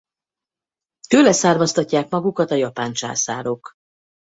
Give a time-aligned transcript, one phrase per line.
[1.07, 3.71] Tőle származtatják magukat a japán császárok.